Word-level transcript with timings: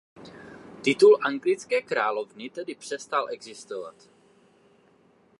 Titul 0.81 1.17
anglické 1.21 1.81
královny 1.81 2.49
tehdy 2.49 2.75
přestal 2.75 3.25
existovat. 3.29 4.07